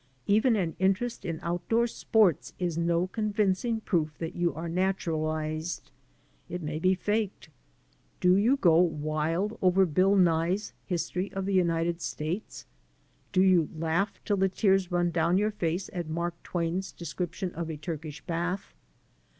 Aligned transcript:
Even 0.25 0.55
an 0.55 0.75
interest 0.79 1.25
in 1.25 1.39
outdoor 1.43 1.85
sports 1.85 2.53
is 2.57 2.75
no 2.75 3.05
convincing 3.05 3.81
proof 3.81 4.17
that 4.17 4.35
you 4.35 4.51
are 4.55 4.67
naturalized. 4.67 5.91
It 6.49 6.63
may 6.63 6.79
be 6.79 6.95
faked. 6.95 7.49
Do 8.19 8.35
you 8.35 8.57
go 8.57 8.79
wild 8.79 9.59
over 9.61 9.85
Bill 9.85 10.15
Nye*s 10.15 10.73
History 10.87 11.31
of 11.33 11.45
the 11.45 11.53
United 11.53 12.01
Stales? 12.01 12.65
Do 13.31 13.43
you 13.43 13.69
laugh 13.75 14.19
till 14.25 14.37
the 14.37 14.49
tears 14.49 14.91
run 14.91 15.11
down 15.11 15.37
your 15.37 15.51
face 15.51 15.87
at 15.93 16.09
Mark 16.09 16.33
Twain*s 16.41 16.91
description 16.91 17.51
of 17.53 17.69
a 17.69 17.77
Turkish 17.77 18.21
bath? 18.21 18.73